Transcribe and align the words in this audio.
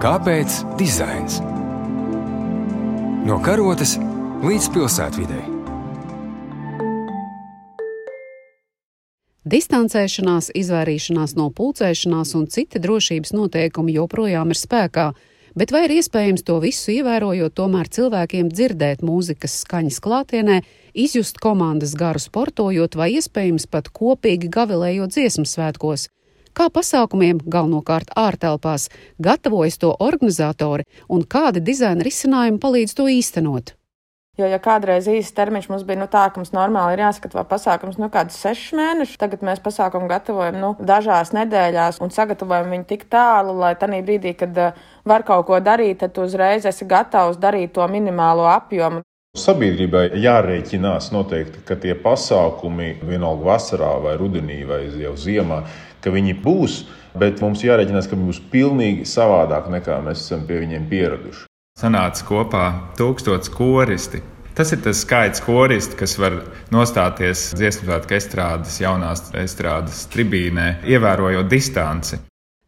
Kāpēc 0.00 0.54
dizains? 0.80 1.34
No 3.28 3.34
karotes 3.44 3.98
līdz 4.40 4.68
pilsētvidē. 4.72 5.40
Distancēšanās, 9.44 10.48
izvairīšanās 10.56 11.34
no 11.36 11.50
pulcēšanās 11.52 12.32
un 12.38 12.46
citi 12.48 12.80
drošības 12.80 13.34
noteikumi 13.36 13.98
joprojām 13.98 14.54
ir 14.54 14.60
spēkā, 14.62 15.04
bet 15.52 15.74
vai 15.76 15.82
ir 15.90 15.94
iespējams 15.98 16.46
to 16.48 16.56
visu 16.64 16.94
ievērojot, 16.94 17.52
tomēr 17.60 17.90
cilvēkiem 17.92 18.48
dzirdēt 18.48 19.04
mūzikas 19.04 19.58
skaņas 19.66 20.00
klātienē, 20.00 20.62
izjust 20.96 21.36
komandas 21.44 21.92
garu 21.92 22.24
sportojot 22.24 22.96
vai 22.96 23.10
iespējams 23.18 23.68
pat 23.68 23.92
kopīgi 23.92 24.48
gavilējot 24.48 25.12
dziesmu 25.18 25.44
svētkos? 25.44 26.08
Kā 26.54 26.68
pasākumiem, 26.72 27.42
galvenokārt 27.46 28.14
ārtelpās, 28.16 28.88
gatavojas 29.18 29.78
to 29.82 29.92
organizatori 29.98 30.88
un 31.08 31.26
kādi 31.26 31.62
dizaina 31.64 32.06
risinājumi 32.06 32.62
palīdz 32.62 32.96
to 32.96 33.10
īstenot. 33.10 33.74
Jo, 34.38 34.46
ja 34.48 34.56
kādreiz 34.62 35.04
īsts 35.10 35.34
termiņš 35.36 35.66
mums 35.68 35.82
bija 35.84 35.98
nu, 36.00 36.06
tā, 36.08 36.22
ka 36.30 36.40
mums 36.40 36.52
normāli 36.56 36.94
ir 36.94 37.02
jāskatās 37.02 37.48
pasākums 37.50 37.98
nu, 38.00 38.08
kādus 38.14 38.38
sešus 38.40 38.76
mēnešus, 38.78 39.18
tagad 39.20 39.42
mēs 39.44 39.60
pasākumu 39.60 40.08
gatavojam 40.08 40.56
nu, 40.62 40.70
dažās 40.78 41.34
nedēļās 41.36 41.98
un 42.00 42.14
sagatavojam 42.14 42.72
viņu 42.72 42.86
tik 42.88 43.04
tālu, 43.12 43.52
lai 43.60 43.74
tajā 43.76 44.00
brīdī, 44.06 44.32
kad 44.40 44.56
uh, 44.56 44.78
var 45.04 45.26
kaut 45.28 45.44
ko 45.50 45.58
darīt, 45.60 45.98
tad 46.00 46.16
uzreiz 46.22 46.64
esi 46.70 46.88
gatavs 46.88 47.42
darīt 47.42 47.74
to 47.76 47.84
minimālo 47.90 48.46
apjomu. 48.48 49.02
Sabiedrībai 49.38 50.08
jārēķinās 50.18 51.12
noteikti, 51.14 51.62
ka 51.64 51.76
tie 51.78 51.94
pasākumi 51.94 52.96
vienalga 53.06 53.46
vasarā 53.52 53.92
vai 54.02 54.16
rudenī 54.18 54.64
vai 54.66 54.82
jau 55.00 55.14
ziemā 55.16 55.62
ka 56.02 56.12
viņi 56.12 56.34
būs, 56.42 56.80
bet 57.20 57.40
mums 57.44 57.64
jārēķinās, 57.64 58.08
ka 58.08 58.16
viņi 58.16 58.28
būs 58.30 58.42
pilnīgi 58.52 59.06
savādāk 59.08 59.70
nekā 59.72 60.00
mēs 60.04 60.24
esam 60.24 60.46
pie 60.48 60.60
viņiem 60.64 60.88
pieraduši. 60.90 61.46
Sanāca 61.80 62.26
kopā 62.28 62.66
tūkstots 62.98 63.52
koristi. 63.54 64.22
Tas 64.56 64.72
ir 64.74 64.80
tas 64.84 65.00
skaits 65.04 65.40
koristi, 65.44 65.96
kas 65.96 66.16
var 66.20 66.40
nostāties 66.74 67.52
dziesmu 67.56 67.86
svētku 67.86 68.16
estrādes, 68.18 68.80
jaunās 68.82 69.30
estrādes 69.38 70.02
tribīnē, 70.12 70.82
ievērojot 70.90 71.48
distanci. 71.48 72.18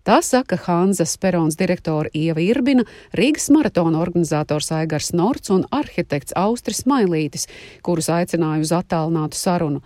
Tā 0.03 0.17
saka 0.19 0.57
Hanzas 0.65 1.13
Perons 1.15 1.55
direktore 1.55 2.11
Ieva 2.11 2.43
Irbina, 2.43 2.83
Rīgas 3.15 3.45
maratona 3.55 4.01
organizators 4.03 4.73
Aigars 4.75 5.13
Norts 5.15 5.53
un 5.55 5.63
arhitekts 5.71 6.35
Austris 6.35 6.83
Mailītis, 6.91 7.47
kurus 7.87 8.09
aicināja 8.11 8.65
uz 8.65 8.73
attālinātu 8.75 9.39
sarunu. 9.39 9.79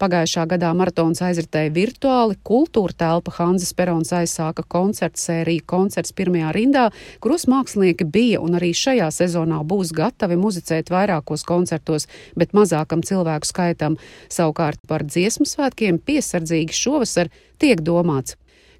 Pagājušā 0.00 0.46
gadā 0.48 0.70
maratons 0.78 1.20
aizritēja 1.26 1.74
virtuāli, 1.74 2.38
kultūra 2.48 2.96
telpa 2.96 3.34
Hanzas 3.36 3.74
Perons 3.76 4.14
aizsāka 4.16 4.64
koncertu 4.64 5.20
sēriju 5.20 5.66
koncerts 5.68 6.16
pirmajā 6.16 6.54
rindā, 6.56 6.86
kuros 7.20 7.44
mākslinieki 7.50 8.08
bija 8.08 8.40
un 8.40 8.56
arī 8.56 8.72
šajā 8.72 9.12
sezonā 9.12 9.60
būs 9.68 9.92
gatavi 9.92 10.40
muzicēt 10.40 10.88
vairākos 10.94 11.44
koncertos, 11.44 12.08
bet 12.38 12.56
mazākam 12.56 13.04
cilvēku 13.04 13.52
skaitam. 13.52 14.00
Savukārt 14.32 14.80
par 14.88 15.04
dziesmu 15.04 15.44
svētkiem 15.44 16.00
piesardzīgi 16.00 16.84
šovasar 16.86 17.28
tiek 17.60 17.84
domāts. 17.84 18.38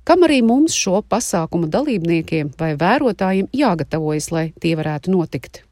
Kam 0.09 0.23
arī 0.25 0.39
mums 0.41 0.73
šo 0.73 1.03
pasākumu 1.05 1.69
dalībniekiem 1.69 2.55
vai 2.56 2.70
vērotājiem 2.81 3.51
jāgatavojas, 3.53 4.31
lai 4.33 4.47
tie 4.56 4.73
varētu 4.81 5.12
notikt? 5.12 5.68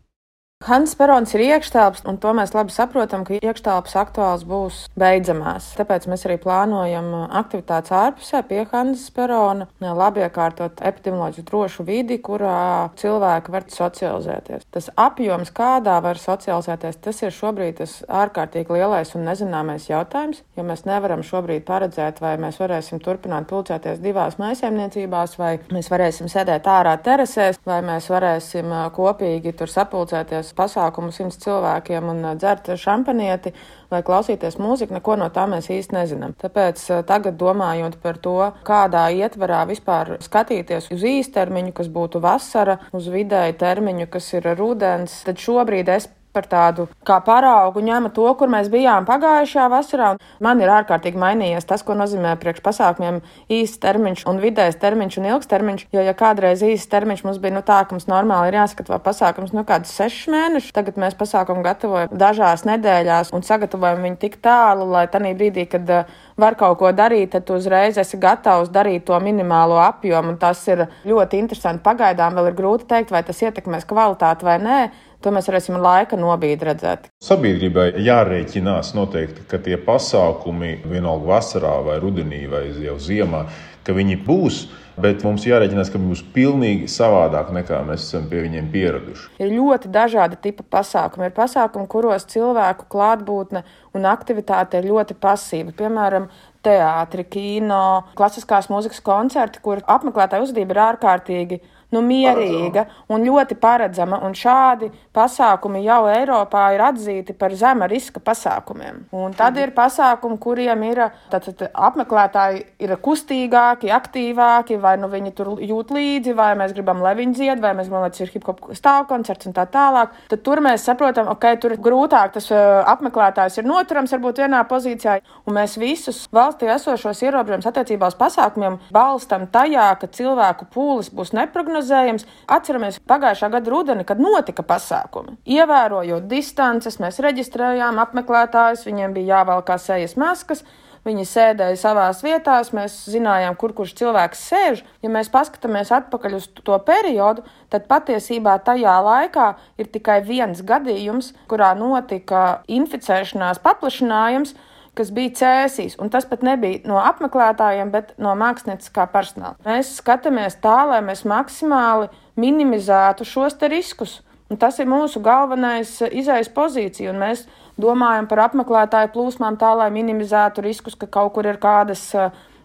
Hans 0.64 0.94
Perons 0.96 1.30
ir 1.36 1.42
iekštelps, 1.44 2.00
un 2.08 2.16
to 2.16 2.30
mēs 2.34 2.54
labi 2.56 2.72
saprotam, 2.72 3.26
ka 3.28 3.36
iekštelpas 3.36 3.92
aktuāls 4.00 4.40
būs 4.48 4.78
beidzamās. 4.98 5.68
Tāpēc 5.76 6.06
mēs 6.08 6.24
arī 6.24 6.38
plānojam 6.40 7.10
aktivitātes 7.28 7.92
ārpusē 7.92 8.40
pie 8.48 8.64
Hans 8.72 9.04
Perona, 9.14 9.68
labi 9.84 10.24
iekārtot 10.24 10.80
epidemioloģisku 10.80 11.44
drošu 11.50 11.86
vidi, 11.86 12.16
kurā 12.24 12.88
cilvēki 12.96 13.52
var 13.52 13.66
socializēties. 13.70 14.64
Tas 14.72 14.88
apjoms, 14.96 15.52
kādā 15.54 15.98
var 16.02 16.16
socializēties, 16.18 16.98
tas 17.04 17.20
ir 17.22 17.36
šobrīd 17.36 17.76
tas 17.82 17.98
ārkārtīgi 18.08 18.80
lielais 18.80 19.12
un 19.14 19.28
nezināmais 19.28 19.86
jautājums, 19.90 20.40
jo 20.56 20.66
mēs 20.66 20.86
nevaram 20.88 21.20
šobrīd 21.20 21.68
paredzēt, 21.68 22.24
vai 22.24 22.34
mēs 22.40 22.58
varēsim 22.64 23.04
turpināt 23.04 23.46
pulcēties 23.52 24.00
divās 24.00 24.40
maisaimniecībās, 24.40 25.36
vai 25.38 25.52
mēs 25.68 25.92
varēsim 25.92 26.32
sēdēt 26.32 26.66
ārā 26.74 26.96
terasēs, 26.96 27.62
vai 27.68 27.82
mēs 27.86 28.10
varēsim 28.10 28.74
kopīgi 28.96 29.54
tur 29.60 29.70
sapulcēties 29.70 30.45
organizēs 30.46 30.54
pasākumu 30.54 31.12
simts 31.12 31.38
cilvēkiem 31.42 32.08
un 32.08 32.36
dzert 32.38 32.76
šampanieti 32.76 33.52
vai 33.90 34.02
klausīties 34.02 34.58
mūziku, 34.58 34.94
neko 34.94 35.16
no 35.16 35.28
tā 35.30 35.46
mēs 35.46 35.70
īsti 35.70 35.94
nezinām. 35.94 36.34
Tāpēc 36.34 37.04
tagad 37.06 37.36
domājot 37.38 38.00
par 38.02 38.18
to, 38.18 38.52
kādā 38.64 39.10
ietvarā 39.10 39.66
vispār 39.68 40.18
skatīties 40.20 40.90
uz 40.92 41.02
īstermiņu, 41.02 41.72
kas 41.72 41.88
būtu 41.88 42.20
vasara, 42.20 42.78
uz 42.92 43.08
vidēju 43.08 43.56
termiņu, 43.58 44.08
kas 44.10 44.32
ir 44.34 44.54
rudens, 44.58 45.22
tad 45.24 45.38
šobrīd 45.38 45.88
es 45.88 46.08
par 46.36 46.48
tādu 46.50 46.86
kā 47.06 47.18
paraugu 47.24 47.82
ņēma 47.84 48.10
to, 48.16 48.26
kur 48.38 48.50
mēs 48.52 48.70
bijām 48.72 49.06
pagājušajā 49.08 49.66
vasarā. 49.72 50.08
Man 50.42 50.62
ir 50.64 50.72
ārkārtīgi 50.72 51.20
mainījies 51.20 51.68
tas, 51.68 51.84
ko 51.86 51.96
nozīmē 51.98 52.34
priekš 52.40 52.62
pasākumiem 52.64 53.20
īsts 53.52 53.80
termiņš 53.84 54.24
un 54.30 54.40
vidējs 54.42 54.80
termiņš 54.82 55.18
un 55.20 55.28
ilgs 55.32 55.50
termiņš. 55.52 55.86
Jo, 55.94 56.04
ja 56.06 56.16
kādreiz 56.18 56.64
īsts 56.66 56.90
termiņš 56.92 57.24
mums 57.28 57.40
bija 57.42 57.56
nu, 57.56 57.62
tā, 57.66 57.82
ka 57.84 57.96
mums 57.96 58.08
normāli 58.10 58.50
ir 58.50 58.58
jāskatās 58.60 59.04
pasākums 59.04 59.54
nu 59.56 59.64
kādus 59.68 59.94
sešus 59.94 60.32
mēnešus, 60.34 60.74
tagad 60.76 60.98
mēs 61.00 61.16
pasākumu 61.18 61.64
gatavojam 61.66 62.12
dažās 62.12 62.66
nedēļās 62.68 63.32
un 63.36 63.46
sagatavojam 63.46 64.02
viņu 64.04 64.20
tik 64.24 64.40
tālu, 64.44 64.88
lai 64.90 65.06
tajā 65.12 65.34
brīdī, 65.38 65.66
kad 65.70 65.92
uh, 65.92 66.18
var 66.36 66.58
kaut 66.58 66.80
ko 66.80 66.90
darīt, 66.96 67.32
tad 67.36 67.50
uzreiz 67.54 67.98
esi 68.00 68.18
gatavs 68.20 68.72
darīt 68.74 69.06
to 69.08 69.16
minimālo 69.22 69.78
apjomu. 69.84 70.36
Tas 70.40 70.60
ir 70.68 70.86
ļoti 71.06 71.40
interesanti. 71.40 71.84
Pagaidām 71.86 72.36
vēl 72.36 72.50
ir 72.50 72.58
grūti 72.58 72.86
pateikt, 72.86 73.12
vai 73.12 73.22
tas 73.26 73.42
ietekmēs 73.42 73.86
kvalitāti 73.88 74.46
vai 74.46 74.58
nē. 74.62 74.78
To 75.26 75.32
mēs 75.34 75.48
varēsim 75.50 75.74
laika 75.82 76.14
nobīdi 76.14 76.68
redzēt. 76.68 77.08
Sabiedrībai 77.26 77.88
jārēķinās 77.98 78.92
noteikti, 78.94 79.42
ka 79.50 79.58
tie 79.58 79.74
pasākumi 79.82 80.84
vienalga 80.86 81.26
vasarā 81.32 81.72
vai 81.82 81.96
rudenī 81.98 82.44
vai 82.46 82.68
jau 82.84 82.94
ziemā, 83.02 83.40
ka 83.82 83.96
viņi 83.96 84.20
būs. 84.22 84.60
Bet 85.02 85.26
mums 85.26 85.42
jārēķinās, 85.44 85.90
ka 85.90 85.98
viņi 85.98 86.12
būs 86.12 86.22
pilnīgi 86.32 86.86
savādāk 86.88 87.50
nekā 87.52 87.82
mēs 87.88 88.06
esam 88.06 88.30
pie 88.30 88.44
viņiem 88.44 88.70
pieraduši. 88.70 89.26
Ir 89.42 89.50
ļoti 89.50 89.90
dažādi 89.92 90.38
tipi 90.46 90.62
pasākumi. 90.62 91.26
Ir 91.26 91.34
pasākumi, 91.36 91.90
kuros 91.90 92.30
cilvēku 92.30 92.86
klātbūtne 92.94 93.66
un 93.98 94.06
aktivitāte 94.06 94.78
ir 94.78 94.92
ļoti 94.92 95.18
pasīva. 95.26 95.74
Piemēram, 95.76 96.30
teātris, 96.64 97.26
kino, 97.34 97.82
klasiskās 98.14 98.70
mūzikas 98.70 99.02
koncerti, 99.02 99.58
kur 99.66 99.82
apmeklētāju 99.82 100.46
uzvedība 100.46 100.78
ir 100.78 100.82
ārkārtīgi 100.86 101.60
nu, 101.94 102.02
mierīga 102.02 102.86
un 103.12 103.24
ļoti 103.26 103.56
paredzama. 103.60 104.18
Un 104.26 104.34
šādi 104.36 104.90
pasākumi 105.14 105.82
jau 105.84 106.02
Eiropā 106.10 106.66
ir 106.74 106.84
atzīti 106.86 107.34
par 107.38 107.54
zema 107.56 107.88
riska 107.90 108.20
pasākumiem. 108.24 109.04
Un 109.16 109.34
tad 109.36 109.58
ir 109.60 109.72
pasākumi, 109.76 110.38
kuriem 110.42 110.82
ir 110.88 111.02
tātad, 111.32 111.66
apmeklētāji 111.70 112.64
ir 112.82 112.94
kustīgāki, 113.02 113.92
aktīvāki, 113.94 114.80
vai 114.82 114.96
nu 115.00 115.10
viņi 115.12 115.32
tur 115.36 115.54
jūt 115.62 115.92
līdzi, 115.94 116.34
vai 116.36 116.50
mēs 116.58 116.74
gribam, 116.76 117.02
lai 117.04 117.14
viņi 117.18 117.38
dzied, 117.38 117.62
vai 117.62 117.74
mēs 117.78 117.90
gribam, 117.90 118.04
lai 118.04 118.12
tas 118.14 118.24
ir 118.24 118.32
hip 118.34 118.48
hop 118.48 118.62
stāvkoncerts 118.76 119.50
un 119.50 119.56
tā 119.56 119.66
tālāk. 119.70 120.14
Tad 120.32 120.44
tur 120.46 120.62
mēs 120.64 120.86
saprotam, 120.88 121.30
ok, 121.32 121.48
tur 121.62 121.76
ir 121.76 121.82
grūtāk 121.82 122.34
tas 122.36 122.50
uh, 122.52 122.82
apmeklētājs 122.90 123.60
ir 123.60 123.68
noturams 123.68 124.12
varbūt 124.16 124.42
vienā 124.44 124.62
pozīcijā, 124.68 125.18
un 125.46 125.56
mēs 125.56 125.78
visus 125.80 126.24
valstī 126.34 126.68
esošos 126.74 127.22
ierobežojumus 127.24 127.70
attiecībā 127.70 128.10
uz 128.10 128.18
pasākumiem 128.18 128.80
balstam 128.94 129.46
tajā, 129.52 129.88
ka 130.00 130.10
cilvēku 130.12 130.68
pūlis 130.74 131.12
būs 131.14 131.32
neprognozējams 131.36 131.85
prognozējams. 131.86 132.26
Atceramies 132.46 133.00
pagājušā 133.06 133.50
gada 133.50 133.70
rudeni, 133.70 134.04
kad 134.04 134.18
notika 134.20 134.62
pasākumi. 134.62 135.38
Ievērojot 135.46 136.26
distances, 136.28 136.98
mēs 136.98 137.20
reģistrējām 137.20 137.98
apmeklētājus, 137.98 138.86
viņiem 138.86 139.14
bija 139.14 139.40
jāvelkā 139.40 139.78
sejas 139.78 140.16
maskas. 140.16 140.64
Viņi 141.06 141.22
sēdēja 141.22 141.76
savās 141.78 142.18
vietās, 142.24 142.72
mēs 142.74 143.04
zinājām, 143.06 143.54
kur 143.54 143.70
kurš 143.72 143.92
cilvēks 143.94 144.40
sēž. 144.42 144.80
Ja 145.02 145.10
mēs 145.14 145.30
paskatāmies 145.30 145.92
atpakaļ 145.94 146.34
uz 146.34 146.48
to 146.50 146.74
periodu, 146.82 147.44
tad 147.70 147.86
patiesībā 147.86 148.56
tajā 148.66 148.96
laikā 149.06 149.52
ir 149.78 149.86
tikai 149.86 150.18
viens 150.26 150.64
gadījums, 150.66 151.30
kurā 151.46 151.76
notika 151.78 152.64
inficēšanās 152.66 153.62
paplašinājums, 153.62 154.56
kas 154.96 155.12
bija 155.14 155.34
cēsīs, 155.40 155.96
un 156.02 156.10
tas 156.12 156.26
pat 156.28 156.44
nebija 156.46 156.82
no 156.88 156.98
apmeklētājiem, 157.02 157.92
bet 157.92 158.14
no 158.22 158.34
mākslinieckā 158.38 159.06
personāla. 159.12 159.56
Mēs 159.66 159.96
skatāmies 160.00 160.58
tā, 160.62 160.78
lai 160.90 161.02
mēs 161.04 161.26
maksimāli 161.28 162.08
minimizētu 162.40 163.26
šos 163.28 163.58
riskus. 163.70 164.20
Un 164.46 164.60
tas 164.62 164.76
ir 164.78 164.86
mūsu 164.86 165.18
galvenais 165.18 165.96
izējas 166.06 166.52
pozīcija, 166.54 167.10
un 167.10 167.18
mēs 167.18 167.48
domājam 167.82 168.28
par 168.30 168.44
apmeklētāju 168.44 169.10
plūsmām 169.16 169.56
tā, 169.58 169.72
lai 169.74 169.88
minimizētu 169.90 170.62
riskus, 170.62 170.94
ka 170.94 171.08
kaut 171.10 171.32
kur 171.34 171.48
ir 171.50 171.58
kādas 171.58 172.12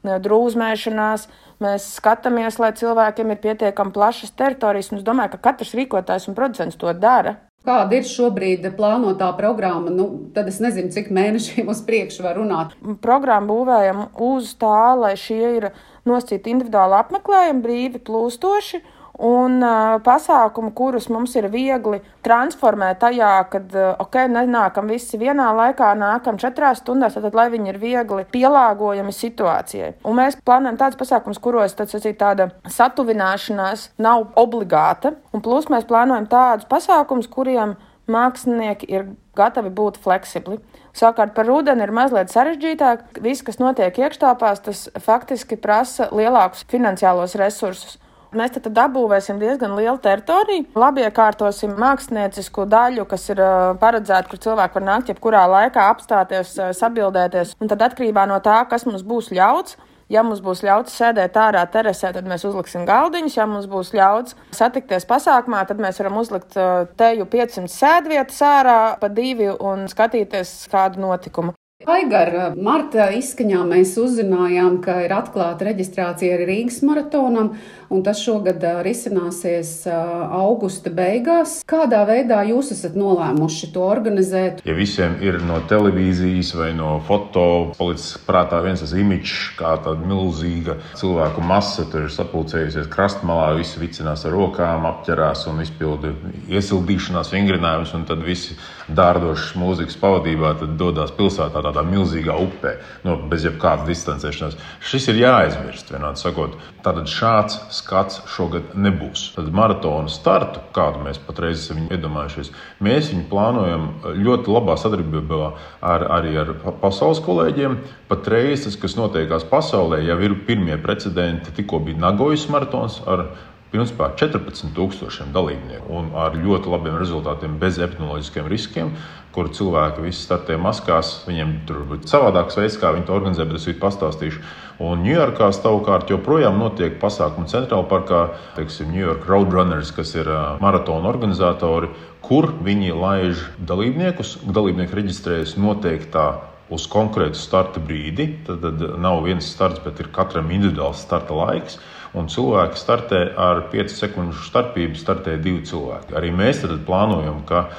drūzmēšanās. 0.04 1.26
Mēs 1.62 1.88
skatāmies, 1.98 2.60
lai 2.62 2.72
cilvēkiem 2.78 3.34
ir 3.34 3.42
pietiekami 3.42 3.94
plašas 3.98 4.34
teritorijas, 4.38 4.92
un 4.94 5.02
es 5.02 5.06
domāju, 5.06 5.36
ka 5.36 5.50
katrs 5.50 5.74
rīkotājs 5.78 6.30
un 6.30 6.38
producents 6.38 6.78
to 6.78 6.94
dara. 6.94 7.40
Kāda 7.62 8.00
ir 8.00 8.08
šobrīd 8.10 8.64
plānotā 8.74 9.28
programma? 9.38 9.92
Nu, 9.94 10.08
tad 10.34 10.48
es 10.50 10.58
nezinu, 10.64 10.90
cik 10.94 11.12
mēnešiem 11.14 11.68
uz 11.70 11.84
priekšu 11.86 12.26
var 12.26 12.40
runāt. 12.42 12.74
Programmu 13.04 13.60
būvējam 13.60 14.08
uz 14.18 14.56
tā, 14.62 14.96
lai 14.98 15.14
šie 15.20 15.44
ir 15.60 15.68
nosacīti 16.10 16.56
individuāli 16.56 16.98
apmeklējumi, 16.98 17.62
brīvi 17.62 18.02
plūstoši. 18.08 18.82
Un 19.20 19.60
uh, 19.64 19.98
pasākumu, 20.04 20.72
kurus 20.76 21.10
mums 21.12 21.36
ir 21.36 21.50
viegli 21.52 22.00
transformēt 22.26 23.02
tajā, 23.02 23.34
kad, 23.52 23.68
uh, 23.76 23.92
ok, 24.02 24.18
nenākam 24.32 24.90
visi 24.92 25.20
vienā 25.22 25.50
laikā, 25.58 25.92
nākam 26.00 26.40
četrās 26.42 26.82
stundās, 26.82 27.18
tad, 27.18 27.36
lai 27.36 27.50
viņi 27.54 27.74
ir 27.74 27.80
viegli 27.82 28.26
pielāgojami 28.32 29.14
situācijai. 29.16 29.94
Un 30.08 30.20
mēs 30.22 30.40
plānojam 30.46 30.80
tādus 30.80 31.02
pasākumus, 31.02 31.42
kuros 31.44 31.78
tad, 31.78 31.92
sacīt, 31.92 32.20
tāda 32.22 32.52
satuvināšanās 32.70 33.92
nav 34.02 34.30
obligāta, 34.40 35.16
un 35.34 35.44
plus 35.44 35.70
mēs 35.72 35.88
plānojam 35.90 36.30
tādus 36.32 36.70
pasākumus, 36.72 37.30
kuriem 37.32 37.76
mākslinieki 38.12 38.90
ir 38.92 39.10
gatavi 39.38 39.72
būt 39.74 40.00
fleksibli. 40.04 40.60
Savukārt 40.98 41.36
par 41.36 41.48
rudeni 41.48 41.86
ir 41.86 41.94
mazliet 41.96 42.32
sarežģītāk. 42.34 43.22
Viss, 43.24 43.44
kas 43.48 43.62
notiek 43.62 43.96
iekštāpās, 44.02 44.64
tas 44.66 44.88
faktiski 45.00 45.56
prasa 45.62 46.10
lielākus 46.12 46.66
finansiālos 46.72 47.38
resursus. 47.40 48.00
Mēs 48.32 48.54
tad 48.56 48.70
dabūvēsim 48.72 49.42
diezgan 49.42 49.74
lielu 49.76 49.98
teritoriju, 50.00 50.70
labi 50.80 51.04
iekārtosim 51.04 51.74
māksliniecisko 51.76 52.64
daļu, 52.72 53.04
kas 53.12 53.28
ir 53.34 53.42
paredzēta, 53.82 54.30
kur 54.32 54.40
cilvēki 54.46 54.80
var 54.80 54.86
nākt 54.88 55.12
jebkurā 55.12 55.42
laikā, 55.52 55.90
apstāties, 55.92 56.54
sabildēties. 56.80 57.58
Un 57.60 57.72
tad 57.72 57.84
atkarībā 57.90 58.24
no 58.32 58.40
tā, 58.44 58.62
kas 58.72 58.88
mums 58.88 59.04
būs 59.04 59.34
ļauts, 59.36 59.76
Ja 60.12 60.26
mums 60.28 60.42
būs 60.44 60.60
ļauts 60.66 60.92
sēdēt 61.00 61.38
ārā 61.40 61.62
terasē, 61.72 62.10
tad 62.12 62.26
mēs 62.28 62.44
uzliksim 62.44 62.84
galdiņus. 62.90 63.38
Ja 63.38 63.46
mums 63.48 63.70
būs 63.72 63.94
ļauts 63.96 64.36
satikties 64.58 65.08
pasākumā, 65.08 65.62
tad 65.70 65.80
mēs 65.80 66.02
varam 66.02 66.20
uzlikt 66.20 66.58
teju 67.00 67.30
500 67.32 67.72
sēdvietas 67.72 68.44
ārā 68.44 68.78
pa 69.00 69.08
divi 69.08 69.48
un 69.56 69.88
skatīties 69.92 70.68
kādu 70.74 71.06
notikumu. 71.06 71.56
Aigara 71.90 72.52
marta 72.62 73.08
izskaņā 73.16 73.62
mēs 73.66 73.96
uzzinājām, 73.98 74.78
ka 74.86 75.00
ir 75.06 75.14
atklāta 75.16 75.66
reģistrācija 75.66 76.36
arī 76.36 76.46
Rīgas 76.50 76.82
maratonam, 76.86 77.56
un 77.92 78.04
tas 78.06 78.22
šogad 78.22 78.62
risināsies 78.86 79.88
augusta 79.90 80.92
beigās. 80.94 81.60
Kādā 81.68 82.04
veidā 82.08 82.44
jūs 82.48 82.72
esat 82.76 82.94
nolēmuši 83.00 83.72
to 83.74 83.86
organizēt? 83.88 84.62
Ja 84.68 84.76
visiem 84.78 85.18
ir 85.26 85.40
no 85.48 85.58
televīzijas 85.70 86.54
vai 86.60 86.70
no 86.78 87.00
foto 87.08 87.46
palicis 87.80 88.20
prātā 88.28 88.62
viens 88.64 88.84
tas 88.84 88.94
imidžs, 88.98 89.56
kā 89.58 89.74
tāda 89.82 90.06
milzīga 90.06 90.78
cilvēku 91.00 91.44
masa 91.46 91.88
tur 91.90 92.06
ir 92.06 92.14
sapulcējusies 92.14 92.92
krastmalā, 92.94 93.56
visi 93.58 93.82
vicinās 93.82 94.28
ar 94.30 94.38
rokām, 94.38 94.86
apķerās 94.92 95.48
un 95.50 95.64
izpilda 95.66 96.14
iesildīšanās 96.52 97.34
vingrinājumus, 97.34 97.96
un 97.98 98.06
tad 98.10 98.22
visi 98.26 98.60
dārdošas 98.92 99.58
mūzikas 99.58 99.98
pavadībā 100.02 100.54
dodas 100.78 101.14
pilsētā 101.18 101.64
tādā 101.72 101.84
milzīgā 101.88 102.36
upē, 102.44 102.76
no, 103.08 103.16
bez 103.32 103.46
jebkādas 103.48 103.88
distancēšanās. 103.88 104.58
Šis 104.84 105.08
ir 105.12 105.22
jāaizmirst, 105.24 105.92
vienādi 105.94 106.22
sakot. 106.22 106.58
Tātad 106.84 107.10
šāds 107.10 107.58
skats 107.74 108.22
šogad 108.32 108.76
nebūs. 108.76 109.32
Tad 109.36 109.52
maratona 109.56 110.12
startu, 110.12 110.62
kādu 110.76 111.04
mēs 111.06 111.22
patreiz 111.24 111.62
esam 111.62 111.88
iedomājušies, 111.94 112.52
mēs 112.84 113.12
viņu 113.14 113.28
plānojam 113.32 113.88
ļoti 114.18 114.52
labā 114.52 114.78
sadarbībā 114.82 115.42
ar, 115.80 116.08
arī 116.20 116.36
ar 116.42 116.54
pasaules 116.82 117.22
kolēģiem. 117.24 117.80
Patreiz 118.12 118.66
tas, 118.66 118.76
kas 118.80 118.98
notiekās 119.00 119.48
pasaulē, 119.48 120.02
jau 120.04 120.20
ir 120.26 120.36
pirmie 120.48 120.76
precedenti. 120.82 121.54
Tikko 121.56 121.80
bija 121.86 122.02
Nagojas 122.02 122.50
maratons 122.52 123.00
ar 123.08 123.30
Principā 123.72 124.10
14,000 124.20 125.32
dalībnieku 125.32 125.94
un 125.96 126.10
ar 126.20 126.34
ļoti 126.36 126.68
labiem 126.74 126.98
rezultātiem, 127.00 127.54
bez 127.60 127.78
epidemioloģiskiem 127.80 128.50
riskiem, 128.52 128.90
kur 129.32 129.48
cilvēki 129.48 130.04
visi 130.04 130.26
startē 130.26 130.58
maskās. 130.60 131.22
Viņiem 131.24 131.54
tur 131.70 131.86
ir 131.86 132.02
savādāks 132.12 132.60
veids, 132.60 132.76
kā 132.82 132.92
viņi 132.92 133.08
to 133.08 133.16
organizē, 133.16 133.46
bet 133.48 133.62
es 133.62 133.68
viņu 133.70 133.80
pastāstīšu. 133.80 134.42
Un 134.84 135.06
Ņujorkā 135.06 135.48
savukārt 135.56 136.12
joprojām 136.12 136.60
notiek 136.60 136.98
pasākumu 137.00 137.48
centrālā 137.48 137.88
parkā, 137.88 138.26
teiksim, 138.58 138.92
New 138.92 139.06
York 139.06 139.24
Roadrunners, 139.32 139.94
kas 139.96 140.12
ir 140.20 140.28
maratona 140.60 141.08
organizatori, 141.08 141.94
kur 142.26 142.50
viņi 142.68 142.92
laiž 142.92 143.46
dalībniekus. 143.72 144.42
Dalībnieki 144.52 145.00
reģistrējas 145.00 145.56
noteiktā 145.56 146.28
uz 146.72 146.92
konkrētu 146.92 147.40
starta 147.40 147.80
brīdi. 147.80 148.34
Tad, 148.48 148.68
tad 148.68 148.84
nav 149.00 149.24
viens 149.24 149.48
starts, 149.48 149.80
bet 149.86 150.04
ir 150.04 150.12
katram 150.12 150.52
individuāls 150.52 151.08
starta 151.08 151.40
laiks 151.40 151.80
un 152.18 152.28
cilvēki 152.32 152.80
startē 152.80 153.22
ar 153.40 153.64
5 153.72 153.94
sekundžu 153.96 154.44
starpību, 154.48 155.00
startē 155.00 155.38
divi 155.42 155.64
cilvēki. 155.68 156.16
Arī 156.18 156.34
mēs 156.36 156.64
plānojam, 156.86 157.42
ka 157.48 157.70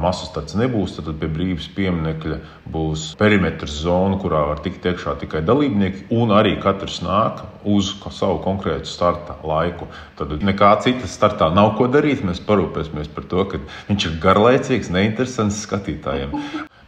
masu 0.00 0.28
starts 0.28 0.54
nebūs, 0.60 0.94
tad 0.96 1.08
pie 1.18 1.28
brīvības 1.32 1.68
pieminiekļa 1.74 2.38
būs 2.70 3.06
perimetrs 3.18 3.80
zona, 3.82 4.18
kurā 4.20 4.44
var 4.50 4.62
tikt 4.64 4.86
iekšā 4.86 5.16
tikai 5.22 5.42
dalībnieki, 5.46 6.06
un 6.14 6.34
arī 6.36 6.56
katrs 6.62 7.00
nāk 7.02 7.42
uz 7.64 7.94
savu 8.14 8.38
konkrētu 8.44 8.88
starta 8.88 9.38
laiku. 9.44 9.88
Tad 10.20 10.36
nekā 10.44 10.74
cita 10.84 11.08
startā 11.10 11.50
nav 11.54 11.74
ko 11.80 11.88
darīt. 11.90 12.22
Mēs 12.26 12.42
parūpēsimies 12.46 13.10
par 13.14 13.26
to, 13.32 13.46
ka 13.48 13.62
viņš 13.88 14.10
ir 14.10 14.20
garlaicīgs, 14.22 14.92
neinteresants 14.92 15.64
skatītājiem. 15.66 16.36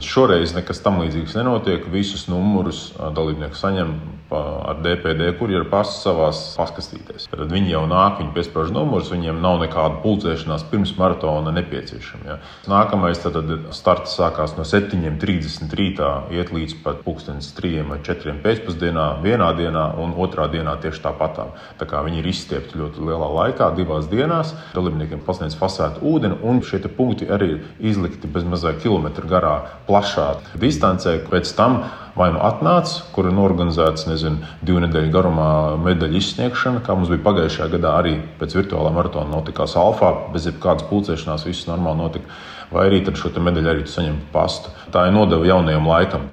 Šoreiz 0.02 0.54
nekas 0.56 0.82
tam 0.84 1.00
līdzīgs 1.02 1.36
nenotiek. 1.38 1.86
Visus 1.92 2.26
numurus 2.30 2.90
dalībnieki 2.98 3.58
saņem 3.58 3.94
ar 4.32 4.80
DPD, 4.80 5.32
kur 5.38 5.50
ir 5.52 5.66
pasta 5.70 6.08
savās 6.08 6.40
paskastītēs. 6.56 7.28
Tad 7.30 7.52
viņi 7.52 7.74
jau 7.74 7.82
nāk, 7.90 8.18
viņi 8.20 8.32
piespiež 8.36 8.72
numurus, 8.74 9.10
viņiem 9.12 9.40
nav 9.42 9.60
nekāda 9.62 10.00
pulcēšanās 10.04 10.64
pirms 10.70 10.94
maratona 10.98 11.52
nepieciešama. 11.54 12.28
Ja. 12.28 12.38
Nākamais 12.70 13.20
tad, 13.22 13.36
tad 13.36 13.68
starts 13.76 14.16
sākās 14.16 14.56
no 14.56 14.64
7.30 14.68 15.76
rītā, 15.78 16.10
iet 16.32 16.52
līdz 16.54 16.78
pat 16.84 17.02
3 17.04 17.84
vai 17.88 17.98
4 18.04 18.36
pēcpusdienā, 18.44 19.06
vienā 19.24 19.50
dienā 19.58 19.84
un 20.00 20.14
otrā 20.16 20.48
dienā 20.52 20.78
tieši 20.80 21.04
tāpatām. 21.04 21.52
Tā 21.80 21.88
kā 21.90 22.02
viņi 22.06 22.22
ir 22.22 22.30
izstiepti 22.32 22.80
ļoti 22.80 23.04
lielā 23.04 23.28
laikā, 23.36 23.72
divās 23.76 24.08
dienās, 24.10 24.54
dalībniekiem 24.76 25.24
pasniedz 25.26 25.58
fasētu 25.60 26.04
ūdeni, 26.08 26.40
un 26.42 26.62
šie 26.64 26.80
punkti 26.92 27.28
arī 27.30 27.52
ir 27.52 27.92
izlikti 27.92 28.30
bez 28.30 28.46
mazā 28.48 28.74
kilometra 28.80 29.28
garā 29.28 29.54
plašā 29.92 30.28
distancē. 30.56 31.20
Pēc 31.28 31.52
tam 31.58 31.82
vai 32.16 32.28
nu 32.32 32.40
atnāca, 32.44 33.06
kur 33.14 33.28
ir 33.28 33.36
norganizēts 33.36 34.06
nezinu, 34.08 34.42
divu 34.64 34.82
nedēļu 34.84 35.12
garumā 35.14 35.48
medaļu 35.84 36.20
izsniegšana, 36.20 36.82
kā 36.84 36.96
mums 36.96 37.12
bija 37.12 37.24
pagājušajā 37.28 37.70
gadā, 37.76 37.94
arī 38.00 38.18
pēc 38.40 38.58
virtuālā 38.60 38.92
maratona 38.94 39.32
notikās 39.32 39.76
alfā, 39.80 40.12
bez 40.34 40.48
jebkādas 40.50 40.88
pulcēšanās, 40.90 41.46
viss 41.48 41.70
normāli 41.70 42.04
notika. 42.04 42.38
Vai 42.72 42.86
arī 42.88 43.02
šo 43.04 43.32
medaļu 43.36 43.68
arī 43.68 43.88
saņem 43.88 44.20
pastu. 44.32 44.72
Tā 44.92 45.08
ir 45.08 45.16
nodeva 45.16 45.48
jaunajam 45.48 45.88
laikam 45.88 46.30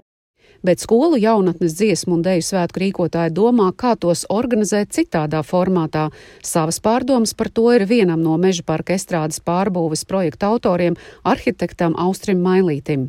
bet 0.60 0.82
skolu 0.84 1.16
jaunatnes 1.16 1.72
dziesmu 1.72 2.18
un 2.18 2.24
deju 2.26 2.44
svētku 2.44 2.82
rīkotāji 2.84 3.32
domā, 3.32 3.70
kā 3.72 3.94
tos 3.96 4.26
organizēt 4.28 4.92
citādā 4.92 5.40
formātā. 5.40 6.10
Savas 6.44 6.82
pārdomas 6.84 7.32
par 7.32 7.48
to 7.48 7.70
ir 7.76 7.86
vienam 7.88 8.20
no 8.20 8.36
Meža 8.36 8.66
parka 8.68 8.98
estrādes 9.00 9.40
pārbūves 9.40 10.04
projekta 10.04 10.52
autoriem, 10.52 11.00
arhitektam 11.24 11.96
Austrim 11.96 12.44
Mailītim 12.44 13.08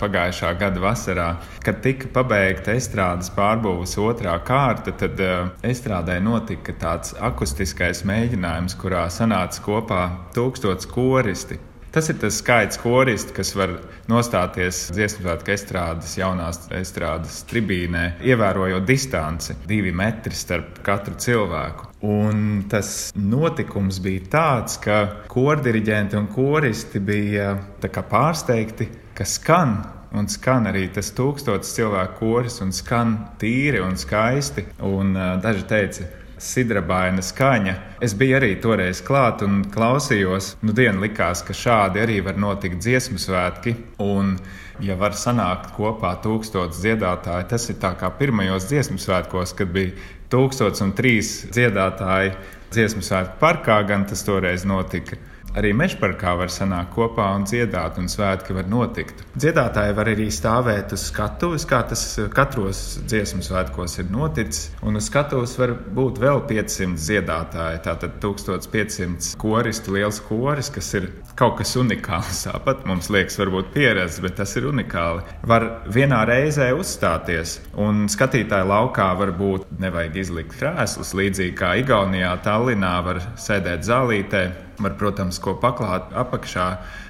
pagājušā 0.00 0.52
gada 0.60 0.82
vasarā, 0.82 1.28
kad 1.64 1.80
tika 1.84 2.10
pabeigta 2.14 2.74
estrādes 2.78 3.30
pārbūves 3.36 3.96
otrā 4.00 4.36
kārta, 4.46 4.94
tad 4.96 5.20
uh, 5.24 5.48
estrādē 5.66 6.18
notika 6.24 6.74
tāds 6.80 7.16
akustiskais 7.30 8.04
mēģinājums, 8.08 8.78
kurā 8.80 9.06
sanāca 9.12 9.66
kopā 9.66 10.04
tūkstots 10.36 10.88
koristi. 10.90 11.60
Tas 11.90 12.06
ir 12.06 12.20
tas 12.22 12.36
skaits 12.38 12.78
koristi, 12.78 13.32
kas 13.34 13.48
var 13.58 13.72
nostāties 14.06 14.84
dziesmu 14.94 15.24
svētku 15.24 15.50
estrādes, 15.50 16.12
jaunās 16.20 16.60
estrādes 16.78 17.40
tribīnē, 17.50 18.04
ievērojot 18.22 18.86
distanci- 18.86 19.56
divi 19.72 19.90
metri 19.90 20.30
starp 20.30 20.78
katru 20.86 21.16
cilvēku. 21.18 21.88
Un 22.06 22.64
tas 22.70 23.10
notikums 23.16 23.98
bija 23.98 24.20
tāds, 24.30 24.78
ka 24.80 25.26
kordiriģenti 25.28 26.14
un 26.14 26.28
koristi 26.28 27.00
bija 27.00 27.58
pārsteigti, 27.82 28.86
ka 29.20 29.24
skan 29.28 29.74
un 30.16 30.28
skan 30.32 30.64
arī 30.70 30.86
tas 30.88 31.10
tūkstotis 31.12 31.74
cilvēku 31.76 32.14
koris, 32.22 32.54
un 32.64 32.70
skan 32.72 33.18
tīri 33.40 33.82
un 33.84 33.98
skaisti. 34.00 34.64
Un, 34.80 35.12
uh, 35.12 35.34
daži 35.44 35.66
teica, 35.68 36.06
sidrabaina 36.40 37.20
skaņa. 37.20 37.74
Es 38.00 38.14
biju 38.16 38.38
arī 38.38 38.54
toreiz 38.64 39.02
klāt 39.04 39.44
un 39.44 39.60
klausījos. 39.74 40.54
Nu, 40.64 40.72
diena 40.72 41.04
likās, 41.04 41.44
ka 41.44 41.52
šādi 41.52 42.00
arī 42.00 42.16
var 42.24 42.40
notikt 42.40 42.80
dziesmu 42.80 43.20
svētki. 43.20 43.76
Un, 44.00 44.38
ja 44.80 44.96
var 44.96 45.12
sanākt 45.12 45.74
kopā 45.76 46.14
tūkstotis 46.24 46.80
dziedātāji, 46.80 47.50
tas 47.52 47.68
ir 47.68 47.76
tā 47.82 47.92
kā 48.00 48.08
pirmajos 48.16 48.70
dziesmu 48.72 48.96
svētkos, 49.04 49.52
kad 49.58 49.68
bija 49.76 49.92
tūkstots 50.32 50.80
un 50.80 50.96
trīs 50.96 51.42
dziedātāji 51.52 52.32
dziesmu 52.72 53.04
svētku 53.04 53.36
parkā, 53.42 53.82
gan 53.84 54.08
tas 54.08 54.24
toreiz 54.24 54.64
notika 54.64 55.20
Arī 55.58 55.72
mežparkā 55.74 56.36
var 56.38 56.50
sanākt 56.52 56.92
kopā 56.94 57.24
un 57.34 57.42
dziedāt, 57.48 57.96
un 57.98 58.06
svētki 58.10 58.54
var 58.54 58.68
notikt. 58.70 59.24
Dziedātāji 59.34 59.96
var 59.98 60.10
arī 60.12 60.28
stāvēt 60.30 60.94
uz 60.94 61.08
skatuves, 61.10 61.64
kā 61.66 61.80
tas 61.90 62.04
katros 62.30 63.00
dziesmu 63.10 63.42
svētkos 63.42 63.98
ir 63.98 64.12
noticis. 64.14 64.68
Un 64.86 65.00
uz 65.00 65.08
skatuves 65.10 65.56
var 65.58 65.74
būt 65.96 66.20
vēl 66.22 66.44
500 66.46 66.94
dziedātāji. 67.02 67.82
Tātad 67.82 68.20
1500 68.22 69.34
koristu, 69.42 69.96
liels 69.98 70.22
koris, 70.28 70.70
kas 70.70 70.92
ir 71.00 71.10
kaut 71.34 71.58
kas 71.58 71.74
unikāls. 71.80 72.44
Tāpat 72.46 72.86
mums 72.86 73.10
liekas, 73.10 73.40
varbūt 73.42 73.74
pieredze, 73.74 74.22
bet 74.22 74.38
tas 74.38 74.54
ir 74.60 74.70
unikāli. 74.70 75.26
Var 75.50 75.68
vienā 75.90 76.22
reizē 76.30 76.70
uzstāties, 76.78 77.58
un 77.74 78.06
skatītāju 78.12 78.70
laukā 78.70 79.10
var 79.18 79.34
būt 79.34 79.66
nevajag 79.82 80.22
izlikt 80.22 80.54
krēslus, 80.60 81.14
līdzīgi 81.18 81.58
kā 81.58 81.74
Igaunijā, 81.82 82.36
Tallinā 82.46 82.96
var 83.02 83.24
sēdēt 83.40 83.82
zālītē 83.88 84.44
Var, 84.80 84.94
protams, 84.96 85.36
ko 85.42 85.54
paklāt 85.60 86.12
apakšā. 86.16 86.66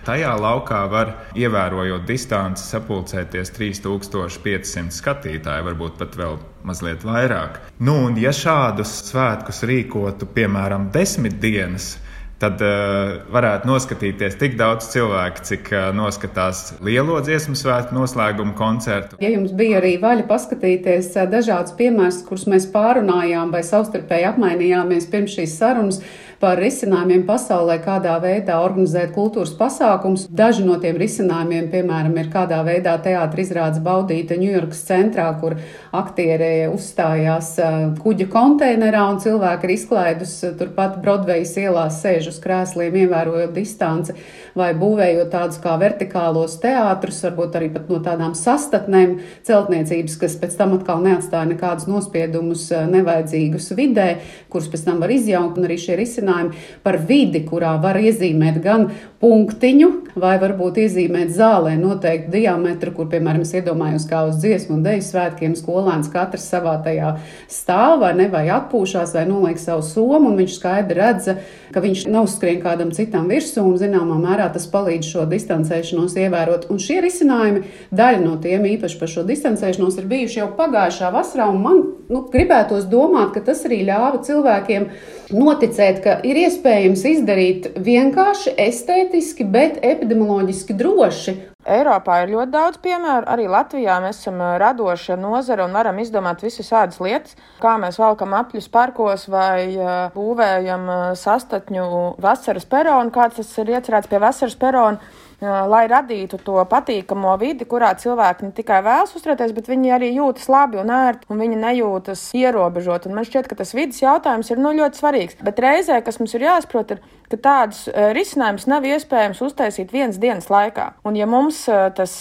Tajā 0.07 0.33
laukā 0.41 0.81
var, 0.91 1.13
ievērojot 1.39 2.07
distanci, 2.09 2.65
sapulcēties 2.67 3.53
3500 3.55 4.97
skatītāji, 4.97 5.67
varbūt 5.69 5.99
pat 6.01 6.19
vēl 6.19 6.39
mazliet 6.67 7.07
vairāk. 7.07 7.61
Nu, 7.79 7.97
un 8.09 8.19
ja 8.21 8.35
šādus 8.35 8.97
svētkus 9.11 9.63
rīkotu, 9.71 10.29
piemēram, 10.35 10.91
desmit 10.95 11.39
dienas, 11.43 11.95
tad 12.41 12.63
uh, 12.65 13.19
varētu 13.33 13.69
noskatīties 13.69 14.39
tik 14.41 14.57
daudz 14.61 14.89
cilvēku, 14.95 15.45
cik 15.45 15.69
uh, 15.75 15.91
noskatās 15.97 16.63
lielo 16.85 17.19
dziesmu 17.25 17.57
svētku 17.59 17.97
noslēgumu 17.97 18.55
koncertu. 18.57 19.19
Ja 19.21 19.33
jums 19.35 19.53
bija 19.57 19.81
arī 19.81 19.97
vaļa 20.01 20.25
paskatīties 20.31 21.13
uh, 21.19 21.29
dažādus 21.31 21.77
piemērus, 21.77 22.23
kurus 22.29 22.47
mēs 22.51 22.69
pārunājām 22.73 23.53
vai 23.53 23.63
savstarpēji 23.67 24.31
apmainījāmies 24.33 25.09
pirms 25.13 25.37
šīs 25.37 25.59
sarunas, 25.61 26.01
par 26.41 26.57
risinājumiem 26.57 27.27
pasaulē, 27.29 27.77
kādā 27.85 28.15
veidā 28.23 28.57
organizēt 28.65 29.13
kultūras 29.13 29.53
pasākums. 29.59 30.25
Daži 30.33 30.65
no 30.65 30.79
tiem 30.81 30.97
risinājumiem, 31.01 31.67
piemēram, 31.69 32.15
ir 32.17 32.31
kādā 32.33 32.63
veidā 32.65 32.95
teātris 33.05 33.51
izrādes 33.51 33.83
baudīta 33.85 34.39
Ņujorkas 34.41 34.81
centrā, 34.89 35.27
kur 35.41 35.59
aktieri 35.93 36.71
uzstājās 36.71 37.53
kuģa 38.01 38.29
konteinerā 38.33 39.03
un 39.13 39.21
cilvēki 39.21 39.69
ir 39.69 39.75
izklaidus 39.75 40.33
turpat 40.57 40.97
Brodvejas 41.05 41.53
ielās 41.61 42.01
sēž 42.01 42.31
uz 42.33 42.41
krēsliem, 42.41 42.97
ievērojot 43.05 43.53
distanci 43.57 44.17
vai 44.57 44.71
būvējot 44.79 45.29
tādus 45.35 45.61
kā 45.61 45.77
vertikālos 45.81 46.57
teātrus, 46.63 47.21
varbūt 47.27 47.61
arī 47.61 47.69
pat 47.75 47.93
no 47.93 48.01
tādām 48.05 48.33
sastatnēm 48.39 49.19
celtniecības, 49.47 50.17
kas 50.25 50.39
pēc 50.41 50.57
tam 50.57 50.75
atkal 50.79 51.05
neatstāja 51.05 51.53
nekādus 51.53 51.87
nospiedumus 51.91 52.71
nevajadzīgus 52.91 53.71
vidē, 53.77 54.09
kurus 54.49 54.73
pēc 54.73 54.89
tam 54.89 55.05
var 55.05 55.13
izjaukt, 55.13 55.61
un 55.61 55.69
arī 55.69 55.77
šie 55.81 56.01
risinājumi 56.01 56.30
risinājumi 56.31 56.83
par 56.83 56.99
vidi, 57.07 57.45
kurā 57.47 57.81
var 57.83 57.97
iezīmēt 57.97 58.61
gan 58.63 58.91
punktiņu, 59.21 59.89
vai 60.17 60.39
varbūt 60.41 60.79
iezīmēt 60.81 61.31
zālē 61.35 61.77
noteiktu 61.77 62.33
diametru, 62.33 62.93
kur, 62.97 63.09
piemēram, 63.11 63.43
es 63.43 63.53
iedomājos, 63.53 64.07
kā 64.09 64.25
uz 64.29 64.39
dziesmu 64.41 64.79
un 64.79 64.85
deju 64.85 65.03
svētkiem 65.05 65.55
skolēns 65.59 66.11
katrs 66.11 66.49
savā 66.49 66.79
tajā 66.83 67.19
stāv 67.49 68.01
vai 68.01 68.15
ne, 68.17 68.29
vai 68.33 68.47
atpūšās, 68.49 69.13
vai 69.15 69.27
noliek 69.29 69.61
savu 69.61 69.85
somu, 69.85 70.31
un 70.31 70.41
viņš 70.41 70.57
skaidri 70.57 70.97
redz, 70.97 71.29
ka 71.75 71.83
viņš 71.85 72.07
nav 72.11 72.31
skrien 72.33 72.63
kādam 72.65 72.95
citam 72.97 73.29
virsū, 73.31 73.61
un 73.61 73.77
zināmā 73.79 74.17
mērā 74.23 74.49
tas 74.55 74.67
palīdz 74.73 75.13
šo 75.13 75.27
distancēšanos 75.31 76.17
ievērot. 76.17 76.71
Un 76.73 76.81
šie 76.83 77.01
risinājumi, 77.05 77.67
daļa 77.93 78.25
no 78.25 78.39
tiem 78.43 78.67
īpaši 78.73 78.99
par 78.99 79.13
šo 79.13 79.27
distancēšanos, 79.29 80.01
ir 80.01 80.09
bijuši 80.11 80.41
jau 80.41 80.51
pagājušā 80.57 81.13
vasarā, 81.15 81.51
un 81.53 81.61
man 81.63 81.85
nu, 82.09 82.25
gribētos 82.33 82.89
domāt, 82.91 83.35
ka 83.37 83.45
tas 83.53 83.63
arī 83.69 83.85
ļāva 83.87 84.25
cilvēkiem 84.27 84.89
noticēt, 85.35 86.01
ka 86.05 86.17
ir 86.27 86.39
iespējams 86.47 87.05
izdarīt 87.13 87.71
vienkārši, 87.81 88.55
estētiski, 88.59 89.47
bet 89.47 89.79
epidemioloģiski 89.85 90.77
droši. 90.79 91.37
Eiropā 91.71 92.23
ir 92.25 92.33
ļoti 92.33 92.53
daudz 92.55 92.79
piemēru. 92.81 93.29
Arī 93.29 93.45
Latvijā 93.53 93.99
mēs 94.01 94.23
esam 94.23 94.41
radoša 94.63 95.19
nozara 95.21 95.67
un 95.69 95.77
varam 95.77 95.99
izdomāt 96.01 96.41
visas 96.45 96.71
tādas 96.73 97.01
lietas, 97.05 97.37
kā 97.61 97.75
mēs 97.83 98.01
valkam 98.01 98.33
apļus 98.39 98.71
parkos 98.73 99.27
vai 99.29 99.77
būvējam 100.15 100.89
sastatņu 101.21 101.89
vasaras 102.25 102.65
peronu, 102.71 103.13
kāds 103.13 103.43
tas 103.43 103.53
ir 103.61 103.75
iecerēts 103.77 104.09
pie 104.09 104.23
vasaras 104.23 104.57
perona 104.57 105.29
lai 105.41 105.87
radītu 105.89 106.39
to 106.45 106.59
patīkamo 106.69 107.33
vidi, 107.41 107.65
kurā 107.69 107.95
cilvēki 107.99 108.49
ne 108.49 108.53
tikai 108.57 108.81
vēlas 108.85 109.15
uzturēties, 109.17 109.55
bet 109.57 109.71
viņi 109.71 109.95
arī 109.97 110.11
jūtas 110.13 110.51
labi 110.53 110.81
un 110.83 110.93
ērti, 110.93 111.31
un 111.33 111.41
viņi 111.41 111.61
nejūtas 111.63 112.27
ierobežot. 112.37 113.09
Un 113.09 113.17
man 113.17 113.25
šķiet, 113.29 113.49
ka 113.49 113.57
tas 113.57 113.73
vidas 113.77 114.03
jautājums 114.03 114.53
ir 114.53 114.61
nu, 114.61 114.75
ļoti 114.77 115.01
svarīgs. 115.01 115.41
Bet 115.45 115.63
reizē, 115.65 116.03
kas 116.05 116.21
mums 116.21 116.37
ir 116.37 116.45
jāsaprot, 116.45 116.93
ir, 116.93 117.01
ka 117.33 117.41
tādus 117.41 117.87
risinājumus 118.17 118.69
nav 118.69 118.85
iespējams 118.91 119.41
uztaisīt 119.49 119.97
vienas 119.97 120.21
dienas 120.21 120.51
laikā. 120.53 120.91
Un 121.09 121.17
ja 121.17 121.29
mums 121.31 121.65
tas 121.97 122.21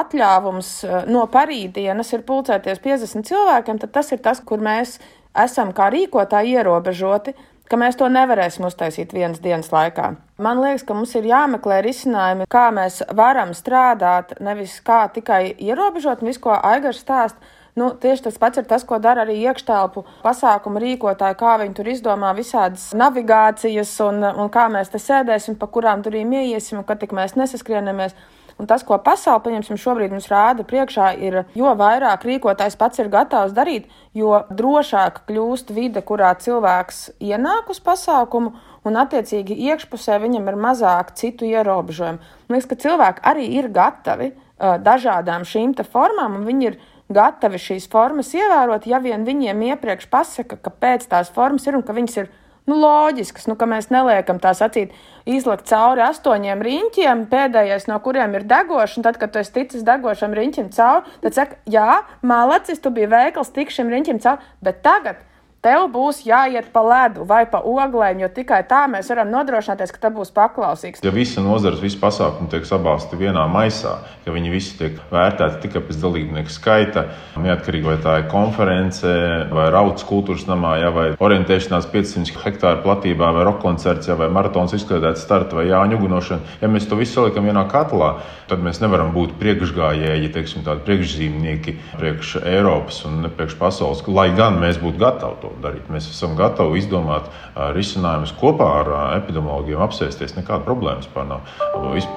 atļāvums 0.00 0.74
no 1.10 1.28
parītdienas 1.28 2.16
ir 2.16 2.24
pulcēties 2.24 2.80
50 2.80 3.28
cilvēkiem, 3.28 3.84
tad 3.84 3.96
tas 3.98 4.12
ir 4.16 4.24
tas, 4.24 4.40
kur 4.40 4.62
mēs 4.64 4.96
esam 5.36 5.74
kā 5.76 5.92
rīkotāji 5.92 6.56
ierobežoti 6.56 7.36
ka 7.70 7.78
mēs 7.78 7.98
to 7.98 8.08
nevarēsim 8.10 8.66
uztaisīt 8.66 9.14
vienas 9.14 9.38
dienas 9.42 9.70
laikā. 9.70 10.14
Man 10.40 10.56
liekas, 10.64 10.86
ka 10.88 10.94
mums 10.96 11.10
ir 11.18 11.26
jāmeklē 11.28 11.82
risinājumi, 11.84 12.46
kā 12.48 12.70
mēs 12.72 13.02
varam 13.12 13.50
strādāt, 13.52 14.38
nevis 14.40 14.78
kā 14.86 15.02
tikai 15.12 15.50
ierobežot 15.60 16.22
visu, 16.24 16.40
ko 16.46 16.54
Aigars 16.56 17.02
stāst. 17.04 17.36
Nu, 17.76 17.90
tieši 18.00 18.24
tas 18.24 18.38
pats 18.40 18.58
ir 18.58 18.64
tas, 18.68 18.82
ko 18.88 18.96
dara 18.98 19.22
arī 19.26 19.36
iekštelpu 19.44 20.02
pasākumu 20.24 20.80
rīkotāji, 20.80 21.36
kā 21.38 21.58
viņi 21.60 21.76
tur 21.76 21.92
izdomā 21.92 22.32
visādas 22.36 22.88
navigācijas 22.96 23.92
un, 24.08 24.24
un 24.24 24.50
kā 24.52 24.66
mēs 24.72 24.90
te 24.90 24.98
sēdēsim, 24.98 25.60
pa 25.60 25.68
kurām 25.68 26.02
turīm 26.04 26.32
ieiesim 26.40 26.80
un 26.80 26.88
kad 26.88 27.04
tik 27.04 27.12
mēs 27.16 27.36
nesaskrienāmies. 27.36 28.16
Un 28.60 28.66
tas, 28.68 28.82
ko 28.84 28.98
pasaule, 29.00 29.40
pieņemsim, 29.44 29.78
šobrīd 29.80 30.12
mums 30.12 30.26
rāda 30.28 30.66
priekšā, 30.68 31.06
ir, 31.24 31.38
jo 31.56 31.70
vairāk 31.80 32.26
rīkotājs 32.28 32.76
pats 32.80 33.00
ir 33.00 33.08
gatavs 33.12 33.54
darīt, 33.56 33.86
jo 34.12 34.42
drošāk 34.52 35.22
kļūst 35.30 35.72
vide, 35.72 36.02
kurā 36.04 36.34
cilvēks 36.36 37.06
ienāk 37.24 37.72
uz 37.72 37.80
pasākumu, 37.80 38.52
un 38.88 39.00
attiecīgi 39.00 39.56
iekšpusē 39.70 40.20
viņam 40.22 40.48
ir 40.50 40.58
mazāk 40.60 41.14
citu 41.18 41.48
ierobežojumu. 41.48 42.20
Man 42.48 42.56
liekas, 42.56 42.70
ka 42.70 42.80
cilvēki 42.84 43.24
arī 43.32 43.46
ir 43.58 43.70
gatavi 43.74 44.32
uh, 44.32 44.76
dažādām 44.80 45.44
šīm 45.48 45.76
formām, 45.84 46.40
un 46.40 46.48
viņi 46.48 46.70
ir 46.70 46.80
gatavi 47.10 47.58
šīs 47.58 47.88
formas 47.90 48.30
ievērot, 48.36 48.86
ja 48.86 49.00
vien 49.02 49.26
viņiem 49.26 49.64
iepriekš 49.72 50.06
pasaka, 50.10 50.56
ka 50.56 50.70
pēc 50.70 51.08
tās 51.10 51.32
formas 51.34 51.66
ir 51.66 51.78
un 51.78 51.82
ka 51.86 51.96
viņas 51.96 52.20
ir 52.22 52.30
nu, 52.70 52.76
loģisks, 52.78 53.48
nu, 53.50 53.56
ka 53.58 53.66
mēs 53.70 53.90
neliekam 53.90 54.38
tā 54.42 54.52
sacīt, 54.56 54.92
izlikt 55.28 55.66
cauri 55.70 56.04
astoņiem 56.06 56.62
riņķiem, 56.66 57.24
pēdējais 57.32 57.88
no 57.90 57.98
kuriem 58.04 58.36
ir 58.38 58.46
degošs, 58.50 59.00
tad, 59.04 59.18
kad 59.20 59.34
tu 59.34 59.42
esi 59.42 59.56
ticis 59.56 59.86
degošam 59.86 60.36
riņķim 60.36 60.70
cauri, 60.76 61.18
tad 61.24 61.38
saka, 61.38 61.58
jā, 61.70 62.02
malacis, 62.22 62.82
tu 62.82 62.92
biji 62.94 63.10
veikals 63.10 63.52
tik 63.56 63.74
šim 63.74 63.90
riņķim 63.92 64.22
cauri, 64.22 64.54
bet 64.64 64.84
tagad 64.86 65.26
Tev 65.60 65.90
būs 65.92 66.22
jāiet 66.24 66.70
pa 66.72 66.80
ledu 66.80 67.26
vai 67.28 67.42
pa 67.44 67.58
oglēm, 67.60 68.22
jo 68.22 68.28
tikai 68.32 68.62
tā 68.64 68.86
mēs 68.88 69.10
varam 69.12 69.28
nodrošināties, 69.28 69.90
ka 69.92 69.98
tas 70.06 70.14
būs 70.14 70.30
paklausīgs. 70.32 71.02
Ja 71.04 71.10
visa 71.12 71.42
nozares, 71.44 71.82
visi 71.84 71.98
pasākumi 72.00 72.48
tiek 72.48 72.64
sabāzti 72.64 73.18
vienā 73.20 73.42
maisā, 73.44 73.98
ka 74.24 74.32
viņi 74.32 74.52
visi 74.54 74.78
tiek 74.78 74.96
vērtēti 75.12 75.60
tikai 75.66 75.82
pēc 75.84 75.98
dalībnieku 76.00 76.54
skaita, 76.54 77.02
neatkarīgi 77.44 77.90
vai 77.90 77.96
tā 78.00 78.14
ir 78.22 78.30
konference, 78.32 79.12
vai 79.52 79.66
raudas 79.74 80.06
kultūras 80.08 80.46
namā, 80.48 80.78
ja, 80.80 80.94
vai 80.96 81.04
orientēšanās 81.20 81.90
500 81.92 82.40
hektāru 82.40 82.80
platībā, 82.86 83.28
vai 83.36 83.44
rokkoncerts, 83.50 84.08
ja, 84.08 84.16
vai 84.16 84.30
maratons 84.32 84.72
izklaidēts 84.80 85.26
starta 85.28 85.60
vai 85.60 85.66
jāņu 85.68 86.00
ugunošana, 86.00 86.56
ja 86.64 86.72
mēs 86.72 86.88
to 86.88 86.96
visu 86.96 87.18
saliekam 87.18 87.52
vienā 87.52 87.66
katlā, 87.68 88.14
tad 88.48 88.64
mēs 88.64 88.80
nevaram 88.80 89.12
būt 89.12 89.36
priekšgājēji, 89.44 90.32
teiksim, 90.40 90.64
tādi 90.64 90.88
priekšzīmnieki 90.88 91.78
priekš 92.00 92.34
Eiropas 92.48 93.04
un 93.12 93.28
priekš 93.28 93.60
pasaules, 93.60 94.06
lai 94.08 94.30
gan 94.40 94.56
mēs 94.64 94.80
būtu 94.80 95.04
gatavi 95.04 95.42
to 95.44 95.49
to 95.50 95.60
darīt. 95.64 95.88
Mēs 95.92 96.08
esam 96.12 96.36
gatavi 96.38 96.78
izdomāt 96.80 97.28
risinājumus 97.76 98.32
kopā 98.40 98.68
ar 98.80 98.90
epidemiologiem, 99.18 99.80
apsēsties. 99.84 100.36
Nekāda 100.38 100.64
problēma 100.66 101.02
vispār 101.02 101.26
nav. 101.28 101.46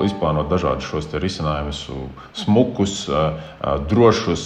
Izplānot 0.06 0.52
dažādus 0.52 0.88
šos 0.90 1.10
risinājumus, 1.24 1.84
smukus, 2.44 2.98
drošus, 3.92 4.46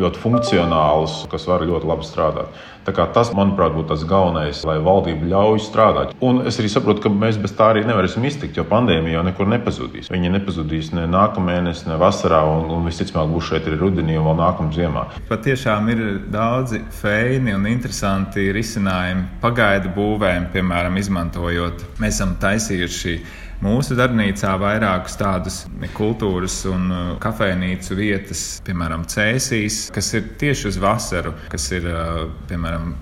ļoti 0.00 0.22
funkcionālus, 0.24 1.24
kas 1.32 1.48
var 1.50 1.66
ļoti 1.66 1.90
labi 1.90 2.08
strādāt. 2.08 2.64
Tas, 2.84 3.30
manuprāt, 3.36 3.72
būtu 3.76 3.88
tas 3.92 4.04
galvenais, 4.08 4.60
lai 4.66 4.76
valdība 4.84 5.28
ļauj 5.30 5.62
strādāt. 5.64 6.12
Un 6.24 6.42
es 6.48 6.58
arī 6.60 6.68
saprotu, 6.72 7.04
ka 7.04 7.12
mēs 7.12 7.38
bez 7.40 7.54
tā 7.56 7.70
arī 7.72 7.84
nevarēsim 7.88 8.24
iztikt, 8.28 8.58
jo 8.58 8.64
pandēmija 8.68 9.18
jau 9.18 9.24
nekur 9.26 9.48
nepazudīs. 9.48 10.10
Viņa 10.12 10.32
nepazudīs 10.34 10.90
ne 10.96 11.06
nākamā 11.10 11.54
mēnesī, 11.54 11.88
ne 11.88 11.98
vasarā, 12.00 12.42
un, 12.48 12.68
un 12.74 12.88
visticamāk 12.88 13.30
būs 13.32 13.50
šeit 13.52 13.68
arī 13.68 13.78
rudenī 13.80 14.18
un 14.18 14.28
vēl 14.28 14.38
nākamā 14.40 14.76
ziemā. 14.76 15.06
Pat 15.30 15.44
tiešām 15.46 15.88
ir 15.94 16.02
daudzi 16.32 16.82
feini 17.00 17.54
un 17.56 17.68
interesanti 17.70 18.50
risinājumi 18.54 19.40
pagaidu 19.44 19.92
būvēm, 19.96 20.50
piemēram, 20.54 21.00
izmantojot. 21.00 21.86
Mēs 22.02 22.18
esam 22.18 22.36
taisījuši 22.42 23.18
Mūsu 23.64 23.96
darbnīcā 23.96 24.50
vairākus 24.60 25.14
tādus 25.16 25.62
kultūras 25.96 26.58
un 26.68 26.82
uh, 26.92 27.06
kafejnīcu 27.22 27.96
vietas, 27.96 28.42
piemēram, 28.66 29.06
cēsīs, 29.08 29.86
kas 29.94 30.12
ir 30.18 30.34
tieši 30.40 30.68
uz 30.68 30.78
vasaru, 30.82 31.32
kas 31.48 31.70
ir, 31.72 31.88
uh, 31.88 32.26
piemēram, 32.50 32.92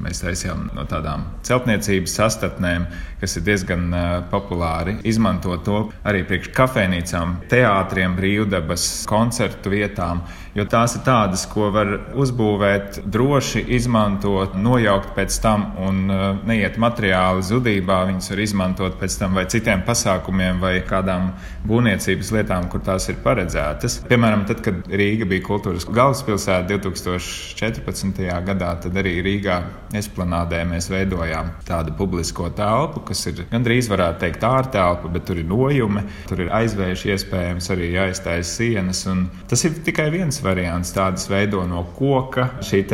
Mēs 0.00 0.22
taisījām 0.22 0.70
no 0.72 0.86
tādām 0.88 1.26
celtniecības 1.44 2.14
sastatnēm, 2.16 2.86
kas 3.20 3.36
ir 3.36 3.42
diezgan 3.44 3.82
uh, 3.92 4.04
populāri. 4.32 4.94
Izmantot 5.04 5.66
to 5.66 5.80
arī 6.08 6.22
priekš 6.24 6.48
kafejnīcām, 6.56 7.34
teātriem, 7.50 8.14
brīvdabas, 8.16 8.86
koncertu 9.10 9.74
vietām. 9.74 10.22
Jo 10.58 10.64
tās 10.66 10.96
ir 10.98 11.04
tādas, 11.06 11.44
ko 11.46 11.68
var 11.70 11.92
uzbūvēt, 12.18 13.04
droši 13.06 13.62
izmantot, 13.76 14.56
nojaukt 14.58 15.12
pēc 15.14 15.36
tam 15.44 15.68
un 15.78 16.00
uh, 16.10 16.24
neiet 16.46 16.74
materiāli 16.82 17.44
zudībā. 17.46 18.00
Viņas 18.08 18.32
var 18.32 18.42
izmantot 18.42 18.96
pēc 18.98 19.18
tam 19.20 19.38
vai 19.38 19.44
citiem 19.50 19.84
pasākumiem 19.86 20.58
vai 20.62 20.72
kādām 20.86 21.30
būvniecības 21.70 22.32
lietām, 22.34 22.66
kur 22.72 22.82
tās 22.82 23.06
ir 23.12 23.20
paredzētas. 23.22 24.00
Piemēram, 24.10 24.42
tad, 24.48 24.64
kad 24.66 24.90
Rīga 24.90 25.28
bija 25.30 25.44
kultūras 25.46 25.86
galvaspilsēta 25.86 26.66
2014. 26.72 28.18
gadā, 28.50 28.72
tad 28.82 28.98
arī 28.98 29.20
Rīgā 29.22 29.60
esplanādē 30.00 30.64
mēs 30.66 30.90
veidojām 30.90 31.54
tādu 31.68 31.94
publisko 31.98 32.50
telpu, 32.58 33.04
kas 33.06 33.22
ir 33.30 33.44
gandrīz 33.52 33.90
varētu 33.92 34.24
teikt 34.24 34.48
ārtelpa, 34.50 35.12
bet 35.14 35.28
tur 35.30 35.38
ir 35.38 35.46
nojumi, 35.46 36.02
tur 36.26 36.42
ir 36.42 36.52
aizvējuši 36.58 37.14
iespējams 37.14 37.70
arī 37.76 37.92
jāiztaisa 37.94 38.50
sienas. 38.50 39.06
Tas 39.50 39.66
ir 39.68 39.78
tikai 39.86 40.10
viens 40.10 40.39
variants. 40.44 40.92
Tādas 40.96 41.28
veido 41.30 41.62
no 41.68 41.84
koka, 41.96 42.48
šī 42.64 42.84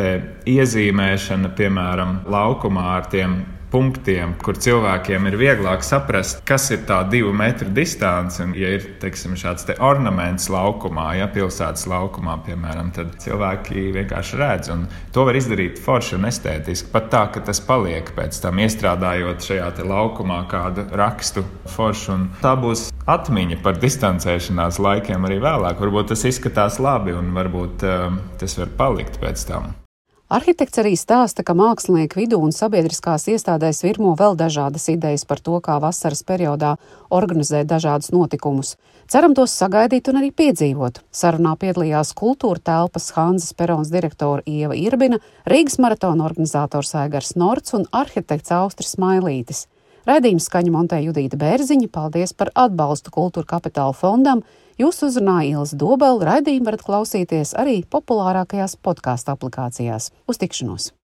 iezīmēšana, 0.47 1.53
piemēram, 1.57 2.21
laukumā 2.31 2.87
ar 2.97 3.07
tiem 3.11 3.39
punktiem, 3.71 4.33
kur 4.43 4.57
cilvēkiem 4.59 5.27
ir 5.29 5.37
vieglāk 5.39 5.83
saprast, 5.85 6.41
kas 6.47 6.69
ir 6.73 6.83
tā 6.87 7.01
divu 7.11 7.33
metru 7.35 7.69
distance. 7.73 8.41
Un, 8.43 8.53
ja 8.57 8.73
ir 8.77 8.85
teiksim, 9.01 9.35
šāds 9.39 9.67
te 9.67 9.77
ornaments 9.83 10.49
laukumā, 10.53 11.09
ja 11.19 11.29
pilsētas 11.31 11.87
laukumā, 11.89 12.37
piemēram, 12.47 12.91
tad 12.95 13.15
cilvēki 13.23 13.89
vienkārši 13.97 14.41
redz. 14.41 14.73
To 15.15 15.25
var 15.27 15.37
izdarīt 15.39 15.81
forši 15.83 16.17
un 16.17 16.29
estētiski. 16.29 16.91
Pat 16.93 17.09
tā, 17.13 17.23
ka 17.33 17.43
tas 17.47 17.61
paliek 17.63 18.11
pēc 18.17 18.41
tam, 18.43 18.61
iestrādājot 18.63 19.49
šajā 19.49 19.71
laukumā 19.87 20.43
kādu 20.51 20.87
rakstu 20.97 21.43
foršu. 21.73 22.19
Tā 22.43 22.53
būs 22.59 22.87
atmiņa 23.07 23.59
par 23.63 23.79
distancēšanās 23.81 24.79
laikiem 24.83 25.27
arī 25.27 25.41
vēlāk. 25.43 25.81
Varbūt 25.83 26.13
tas 26.13 26.27
izskatās 26.27 26.79
labi 26.83 27.15
un 27.15 27.33
varbūt 27.35 27.87
uh, 27.87 28.07
tas 28.39 28.57
var 28.59 28.71
palikt 28.79 29.19
pēc 29.23 29.49
tam. 29.49 29.75
Arhitekts 30.27 30.81
arī 30.81 30.89
stāsta, 30.99 31.39
ka 31.39 31.53
mākslinieku 31.55 32.17
vidū 32.19 32.37
un 32.43 32.51
sabiedriskās 32.51 33.29
iestādēs 33.31 33.77
virmo 33.85 34.09
vēl 34.19 34.33
dažādas 34.35 34.89
idejas 34.91 35.23
par 35.23 35.39
to, 35.39 35.61
kā 35.63 35.77
vasaras 35.79 36.19
periodā 36.27 36.73
organizēt 37.15 37.69
dažādus 37.69 38.11
notikumus. 38.11 38.73
Ceram 39.07 39.31
tos 39.31 39.55
sagaidīt 39.55 40.09
un 40.11 40.19
arī 40.19 40.33
piedzīvot. 40.35 40.99
Sarunā 41.15 41.55
piedalījās 41.61 42.11
kultūra 42.11 42.59
telpas 42.59 43.07
Hanzas 43.15 43.55
Perons 43.55 43.87
direktora 43.93 44.43
Ieva 44.43 44.75
Irbina, 44.75 45.21
Rīgas 45.47 45.79
maratona 45.79 46.27
organizators 46.27 46.91
Aigars 46.99 47.37
Norts 47.39 47.77
un 47.79 47.87
arhitekts 47.95 48.51
Austris 48.51 48.97
Mailītis. 48.99 49.63
Raidījums 50.07 50.51
skaņa 50.51 50.75
montē 50.75 50.99
Judīta 51.07 51.39
Bērziņa. 51.39 51.87
Paldies 51.87 52.35
par 52.35 52.51
atbalstu 52.51 53.15
Kultūra 53.15 53.47
Kapitāla 53.55 53.95
fondam. 53.95 54.43
Jūs 54.77 54.99
uzrunāja 55.07 55.57
Ilza 55.57 55.77
Dobela. 55.81 56.21
Raidījumu 56.27 56.67
varat 56.69 56.83
klausīties 56.85 57.55
arī 57.57 57.79
populārākajās 57.89 58.77
podkāstu 58.85 59.33
aplikācijās. 59.33 60.11
Uz 60.29 60.37
tikšanos! 60.43 60.91